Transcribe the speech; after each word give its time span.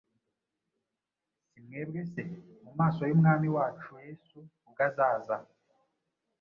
Si 1.47 1.57
mwebwe 1.65 2.01
se, 2.13 2.23
mu 2.63 2.71
maso 2.79 3.01
y’Umwami 3.09 3.47
wacu 3.55 3.91
Yesu 4.07 4.37
ubwo 4.67 4.81
azaza? 4.89 5.37